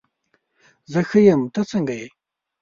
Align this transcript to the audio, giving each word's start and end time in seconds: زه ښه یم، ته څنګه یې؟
زه 0.91 0.99
ښه 1.09 1.19
یم، 1.27 1.41
ته 1.53 1.61
څنګه 1.71 1.93
یې؟ 1.99 2.07